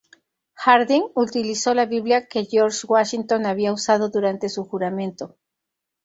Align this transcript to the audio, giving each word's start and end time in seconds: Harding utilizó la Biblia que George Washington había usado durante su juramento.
Harding 0.55 1.09
utilizó 1.13 1.75
la 1.75 1.85
Biblia 1.85 2.25
que 2.25 2.45
George 2.45 2.87
Washington 2.87 3.45
había 3.45 3.71
usado 3.71 4.09
durante 4.09 4.49
su 4.49 4.63
juramento. 4.65 5.37